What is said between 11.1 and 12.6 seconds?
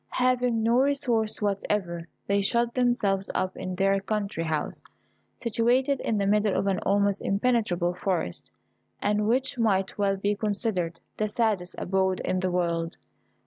the saddest abode in the